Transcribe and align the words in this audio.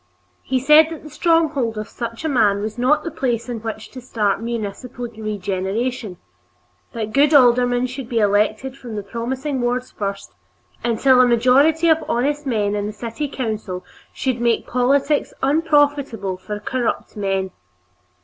He 0.41 0.59
said 0.59 0.87
that 0.89 1.03
the 1.03 1.11
stronghold 1.11 1.77
of 1.77 1.87
such 1.87 2.25
a 2.25 2.27
man 2.27 2.63
was 2.63 2.79
not 2.79 3.03
the 3.03 3.11
place 3.11 3.47
in 3.47 3.59
which 3.61 3.91
to 3.91 4.01
start 4.01 4.41
municipal 4.41 5.05
regeneration; 5.07 6.17
that 6.93 7.13
good 7.13 7.35
aldermen 7.35 7.85
should 7.85 8.09
be 8.09 8.17
elected 8.17 8.75
from 8.75 8.95
the 8.95 9.03
promising 9.03 9.61
wards 9.61 9.91
first, 9.91 10.33
until 10.83 11.21
a 11.21 11.27
majority 11.27 11.87
of 11.87 12.03
honest 12.09 12.47
men 12.47 12.73
in 12.73 12.87
the 12.87 12.93
city 12.93 13.27
council 13.27 13.85
should 14.11 14.41
make 14.41 14.65
politics 14.65 15.35
unprofitable 15.43 16.35
for 16.35 16.59
corrupt 16.59 17.15
men. 17.15 17.51